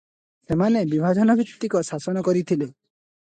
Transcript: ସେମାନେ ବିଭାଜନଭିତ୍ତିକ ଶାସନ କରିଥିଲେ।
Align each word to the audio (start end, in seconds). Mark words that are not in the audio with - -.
ସେମାନେ 0.51 0.81
ବିଭାଜନଭିତ୍ତିକ 0.93 1.83
ଶାସନ 1.91 2.25
କରିଥିଲେ। 2.29 2.69